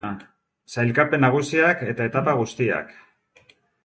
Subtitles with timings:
[0.75, 2.91] Sailkapen nagusiak eta etapa guztiak.